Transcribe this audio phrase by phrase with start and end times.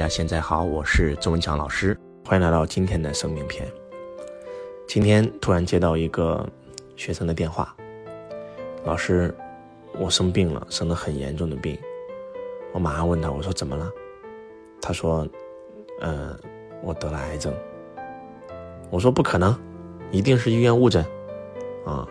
[0.00, 1.94] 大家现在好，我是周文强老师，
[2.24, 3.70] 欢迎来到今天的生命篇。
[4.88, 6.48] 今天突然接到一个
[6.96, 7.76] 学生的电话，
[8.82, 9.36] 老师，
[9.98, 11.78] 我生病了，生了很严重的病。
[12.72, 13.90] 我马上问他，我说怎么了？
[14.80, 15.28] 他说，
[16.00, 16.34] 呃，
[16.82, 17.52] 我得了癌症。
[18.88, 19.54] 我说不可能，
[20.10, 21.04] 一定是医院误诊，
[21.84, 22.08] 啊，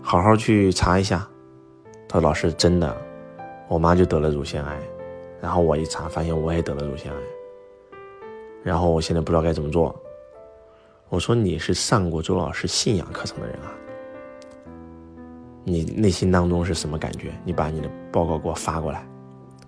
[0.00, 1.28] 好好去查一下。
[2.08, 2.96] 他说老师，真的，
[3.66, 4.80] 我妈就得了乳腺癌。
[5.40, 7.18] 然后我一查，发现我也得了乳腺癌。
[8.62, 9.94] 然后我现在不知道该怎么做。
[11.08, 13.72] 我说你是上过周老师信仰课程的人啊？
[15.64, 17.32] 你内心当中是什么感觉？
[17.44, 19.06] 你把你的报告给我发过来。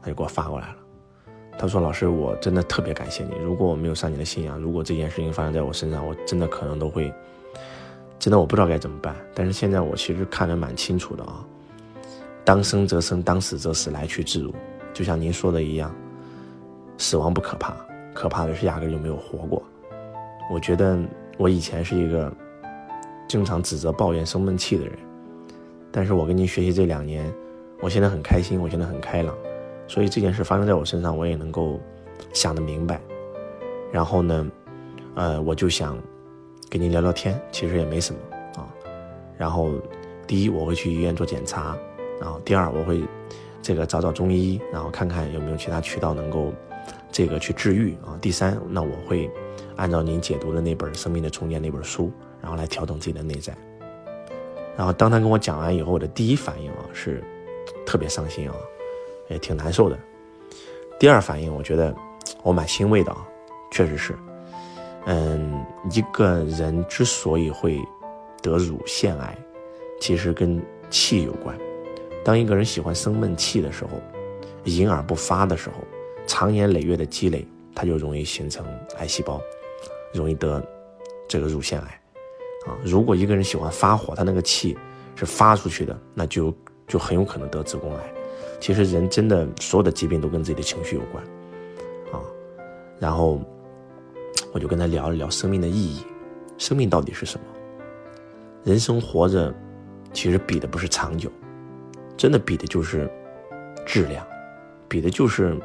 [0.00, 0.76] 他就给我发过来了。
[1.56, 3.36] 他说：“老师，我真的特别感谢你。
[3.36, 7.12] 如果我没有上你的信仰，如果这件事情发生在我身上，我真的可能都会，
[8.18, 9.14] 真的我不知道该怎么办。
[9.32, 11.44] 但是现在我其实看得蛮清楚的啊。
[12.42, 14.52] 当生则生，当死则死，来去自如。”
[14.92, 15.94] 就像您说的一样，
[16.98, 17.74] 死亡不可怕，
[18.12, 19.62] 可怕的是压根就没有活过。
[20.50, 20.98] 我觉得
[21.38, 22.30] 我以前是一个
[23.26, 24.98] 经常指责、抱怨、生闷气的人，
[25.90, 27.32] 但是我跟您学习这两年，
[27.80, 29.34] 我现在很开心，我现在很开朗，
[29.88, 31.80] 所以这件事发生在我身上，我也能够
[32.32, 33.00] 想得明白。
[33.90, 34.46] 然后呢，
[35.14, 35.98] 呃，我就想
[36.68, 38.20] 跟您聊聊天，其实也没什么
[38.60, 38.68] 啊。
[39.38, 39.70] 然后，
[40.26, 41.76] 第一，我会去医院做检查，
[42.20, 43.02] 然后第二，我会。
[43.62, 46.52] 这个找找中医，然后看看有没有其他渠道能够，
[47.12, 48.18] 这个去治愈啊。
[48.20, 49.30] 第三，那我会
[49.76, 52.10] 按照您解读的那本《生命的重建》那本书，
[52.40, 53.56] 然后来调整自己的内在。
[54.76, 57.22] 然后当他跟我讲完以后，我的第一反应啊是
[57.86, 58.56] 特别伤心啊，
[59.28, 59.96] 也挺难受的。
[60.98, 61.94] 第二反应，我觉得
[62.42, 63.26] 我蛮欣慰的啊，
[63.70, 64.18] 确实是，
[65.06, 67.78] 嗯，一个人之所以会
[68.40, 69.38] 得乳腺癌，
[70.00, 70.60] 其实跟
[70.90, 71.56] 气有关。
[72.24, 74.00] 当一个人喜欢生闷气的时候，
[74.64, 75.76] 隐而不发的时候，
[76.26, 78.64] 长年累月的积累，他就容易形成
[78.98, 79.40] 癌细胞，
[80.12, 80.64] 容易得
[81.26, 82.00] 这个乳腺癌。
[82.66, 84.78] 啊，如果一个人喜欢发火，他那个气
[85.16, 86.54] 是发出去的，那就
[86.86, 88.14] 就很有可能得子宫癌。
[88.60, 91.24] 其实人真的所有的疾病都跟自己的情绪有关。
[92.12, 92.22] 啊，
[93.00, 93.40] 然后
[94.52, 96.06] 我就跟他聊了聊生命的意义，
[96.56, 97.46] 生命到底是什么？
[98.62, 99.52] 人生活着，
[100.12, 101.28] 其实比的不是长久。
[102.16, 103.10] 真的比的就是
[103.84, 104.24] 质量，
[104.88, 105.56] 比的就是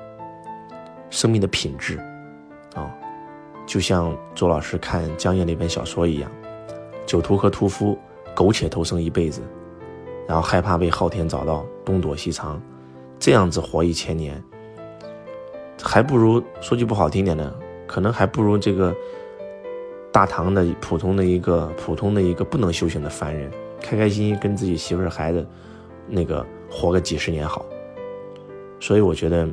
[1.10, 1.98] 生命的品质
[2.76, 2.92] 啊！
[3.66, 6.32] 就像周老师看江夜那本小说一样，
[7.06, 7.98] 酒徒和屠夫
[8.34, 9.42] 苟且偷生一辈子，
[10.28, 12.62] 然后害怕被昊天找到，东躲西藏，
[13.20, 14.42] 这样子活一千年，
[15.84, 17.54] 还不如说句不好听点的，
[17.86, 18.96] 可能还不如这个
[20.12, 25.46] 大唐的普通的一个普通的一个不能修行的凡人，开开心心跟自己媳妇儿孩子。
[26.08, 27.66] 那个活个几十年好，
[28.80, 29.48] 所以我觉得，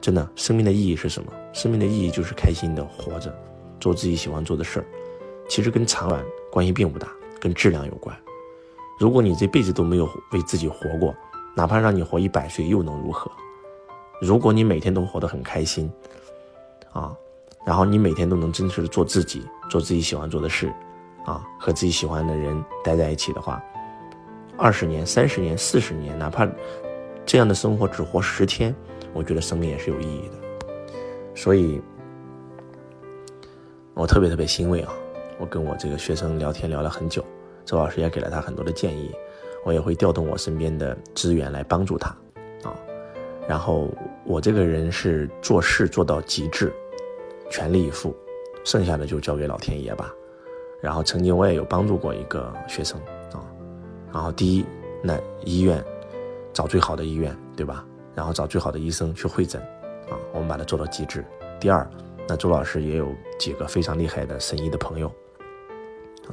[0.00, 1.32] 真的生命的意义是什么？
[1.52, 3.34] 生命的意义就是开心的活着，
[3.80, 4.86] 做自己喜欢做的事儿。
[5.48, 7.08] 其实跟长短关系并不大，
[7.40, 8.16] 跟质量有关。
[8.98, 11.14] 如果你这辈子都没有为自己活过，
[11.56, 13.30] 哪怕让你活一百岁又能如何？
[14.20, 15.90] 如果你每天都活得很开心，
[16.92, 17.16] 啊，
[17.64, 20.72] 然后你每天都能真实的做自己，做自己喜欢做的事，
[21.24, 23.62] 啊，和自己喜欢的人待在一起的话。
[24.58, 26.46] 二十年、三十年、四十年，哪怕
[27.24, 28.74] 这样的生活只活十天，
[29.14, 30.66] 我觉得生命也是有意义的。
[31.32, 31.80] 所以，
[33.94, 34.92] 我特别特别欣慰啊！
[35.38, 37.24] 我跟我这个学生聊天聊了很久，
[37.64, 39.14] 周老师也给了他很多的建议，
[39.64, 42.08] 我也会调动我身边的资源来帮助他
[42.64, 42.74] 啊。
[43.48, 43.88] 然后
[44.24, 46.72] 我这个人是做事做到极致，
[47.48, 48.12] 全力以赴，
[48.64, 50.12] 剩下的就交给老天爷吧。
[50.82, 53.00] 然后曾经我也有帮助过一个学生。
[54.12, 54.64] 然后第一，
[55.02, 55.84] 那医院
[56.52, 57.84] 找最好的医院，对吧？
[58.14, 59.60] 然后找最好的医生去会诊，
[60.10, 61.24] 啊，我们把它做到极致。
[61.60, 61.88] 第二，
[62.26, 65.12] 那周老师也有几个非常厉害的神医的朋友，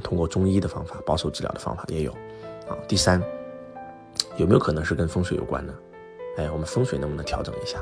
[0.02, 2.12] 通过中医的方法、保守治疗的方法也有，
[2.68, 2.76] 啊。
[2.88, 3.22] 第三，
[4.38, 5.74] 有没有可能是跟风水有关呢？
[6.38, 7.80] 哎，我们风水能不能调整一下？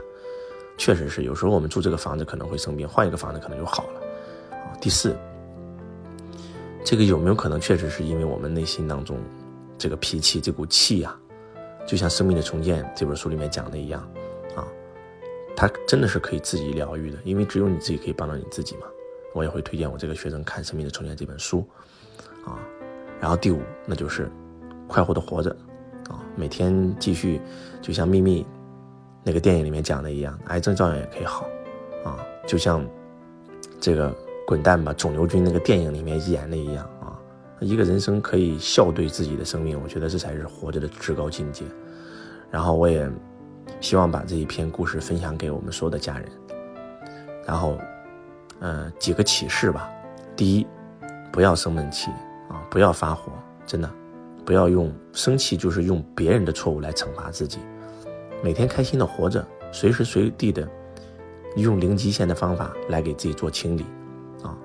[0.78, 4.02] 确实是，有时候我们住这个房子可能会生病，换一个房子可能就好了。
[4.52, 4.74] 啊。
[4.82, 5.16] 第四，
[6.84, 9.18] 这个有没有可能确实是因为我们内心当中？
[9.78, 11.16] 这个脾气，这股气呀，
[11.86, 14.02] 就像《生命的重建》这本书里面讲的一样，
[14.56, 14.66] 啊，
[15.56, 18.88] 它真的是可以自己疗愈的，因为只有你自己可以帮到你自己嘛。
[19.34, 21.68] 我也会推荐我这个学生看《生命的重建》这本书，
[22.46, 22.60] 啊，
[23.20, 24.32] 然后第五，那就是
[24.88, 25.50] 快活的活着，
[26.08, 27.42] 啊，每天继续，
[27.82, 28.44] 就像《秘密》
[29.24, 31.50] 那个电影里面讲的一样，癌症照样也可以好，
[32.06, 32.88] 啊，就像
[33.82, 34.12] 这个
[34.46, 36.86] 《滚蛋吧，肿瘤君》那个电影里面演的一样。
[37.02, 37.13] 啊
[37.64, 41.64] 一个人生可以笑对自己的生命，我觉得这才是活着的至高境界。
[42.52, 43.10] 然后我也
[43.80, 46.28] 希望把这一篇故事分享给我们所有的家人。
[47.46, 47.78] 然后，
[48.60, 49.90] 呃，几个启示吧。
[50.36, 50.68] 第一，
[51.32, 52.12] 不要生闷气
[52.50, 53.32] 啊，不要发火，
[53.66, 53.90] 真的，
[54.46, 57.60] 不要用生气就是用别人的错误来惩罚自己。
[58.44, 60.68] 每天开心的活着，随时随地的
[61.56, 63.86] 用零极限的方法来给自己做清理
[64.44, 64.58] 啊，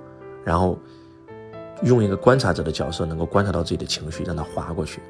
[0.45, 0.79] 然后
[1.83, 5.01] 用一个观察者的角色，能够观察到自己的情绪，让它划过去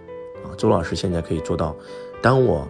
[0.45, 0.55] 啊。
[0.57, 1.77] 周老师现在可以做到，
[2.23, 2.67] 当我。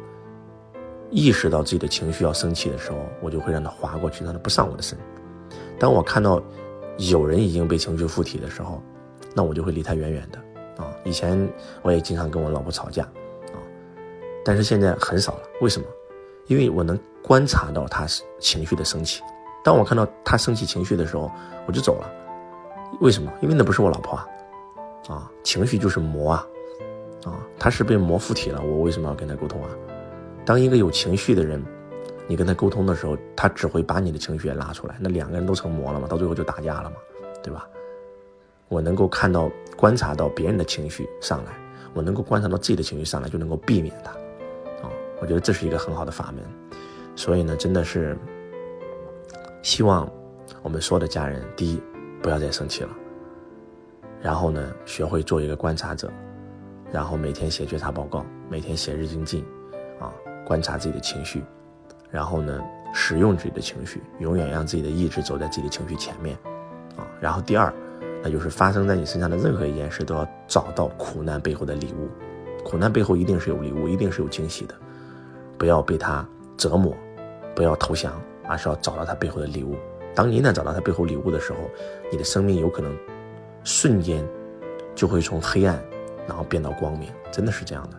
[1.10, 4.98] 意识到自己的情绪要生气的时候，我就会让它划过去，让它不上我的身。
[5.78, 6.38] 当我看到
[6.98, 8.82] 有人已经被情绪附体的时候，
[9.34, 10.38] 那我就会离他远远的。
[10.84, 11.50] 啊，以前
[11.80, 13.56] 我也经常跟我老婆吵架，啊，
[14.44, 15.40] 但是现在很少了。
[15.62, 15.88] 为什么？
[16.46, 18.06] 因为我能观察到她
[18.38, 19.22] 情绪的升起。
[19.64, 21.32] 当我看到她升起情绪的时候，
[21.66, 22.10] 我就走了。
[23.00, 23.32] 为什么？
[23.40, 24.26] 因为那不是我老婆啊。
[25.08, 26.46] 啊，情绪就是魔啊。
[27.24, 29.70] 啊，她是被魔附体了，我为什么要跟她沟通啊？
[30.44, 31.62] 当一个有情绪的人，
[32.26, 36.08] 你跟他沟通的时候，他只会把你的情绪也拉出来，那两个人都成魔了嘛？
[36.08, 36.96] 到最后就打架了嘛，
[37.42, 37.68] 对吧？
[38.68, 41.52] 我能够看到、观察到别人的情绪上来，
[41.92, 44.10] 我能够观察到自己的情绪上来，就能够避免它。
[44.86, 46.42] 啊，我觉得这是一个很好的法门。
[47.14, 48.16] 所以呢，真的是
[49.62, 50.10] 希望
[50.62, 51.82] 我们所有的家人，第一，
[52.22, 52.90] 不要再生气了，
[54.20, 56.10] 然后呢，学会做一个观察者，
[56.90, 59.44] 然后每天写觉察报告，每天写日精进，
[60.00, 60.12] 啊。
[60.46, 61.44] 观察自己的情绪，
[62.10, 66.34] 然后呢，使用自己的情绪，永远让自己的意志走在自己的情绪前面，
[66.96, 67.70] 啊，然后第二，
[68.22, 72.08] 那就是发生在你身上的任何一件事，都要找到苦难背后的礼物，
[72.64, 74.74] 苦难背后一定是有礼物，一定是有惊喜的，
[75.58, 76.26] 不要被它
[76.56, 76.96] 折磨，
[77.54, 79.76] 不要投降，而是要找到它背后的礼物。
[80.18, 81.58] 当你一旦找到他背后礼物的时候，
[82.10, 82.92] 你的生命有可能
[83.62, 84.26] 瞬间
[84.92, 85.80] 就会从黑暗，
[86.26, 87.96] 然后变到光明，真的是这样的。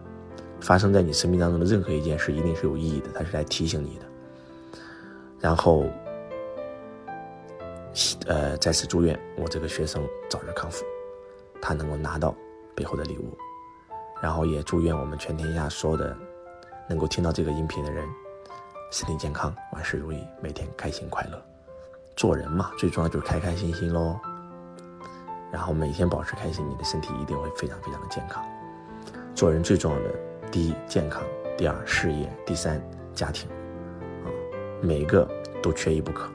[0.60, 4.06] 发生在你生命当中的任何一件事，一定是有意义的，它是来提醒你的。
[5.40, 5.86] 然后，
[8.28, 10.84] 呃，再次祝愿我这个学生早日康复，
[11.62, 12.36] 他能够拿到
[12.76, 13.34] 背后的礼物。
[14.22, 16.14] 然后也祝愿我们全天下所有的
[16.90, 18.06] 能够听到这个音频的人，
[18.92, 21.42] 身体健康，万事如意，每天开心快乐。
[22.20, 24.20] 做人嘛，最重要就是开开心心喽。
[25.54, 28.46] 然后每天保持开心，你的身体一定会非常非常的健康。
[29.34, 30.14] 做人最重要的。
[30.52, 31.24] 第一，健康；
[31.58, 32.82] 第二，事业；第三，
[33.14, 33.50] 家庭。
[33.50, 34.28] 啊，
[34.82, 35.26] 每个
[35.64, 36.30] 都缺一不可。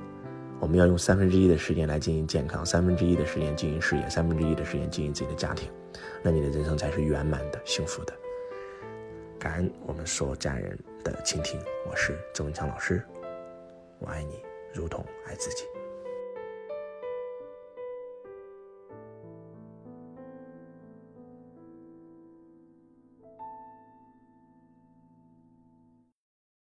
[0.59, 5.71] 我们要用三分之一的时间来经营健康，三分之一的时间经营事业，三分之一的时间经营自己的家庭，
[6.23, 8.15] 那你的人生才是圆满的、幸福的。
[9.39, 11.61] 感恩我们所有家人的倾听，
[11.91, 13.05] 我是周文强老师，
[13.99, 14.43] 我爱你，
[14.73, 15.65] 如同爱自己。